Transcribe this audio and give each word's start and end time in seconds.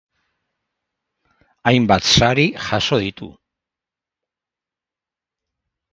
Hainbat 1.71 2.09
sari 2.15 2.47
jaso 2.69 3.01
ditu. 3.05 3.31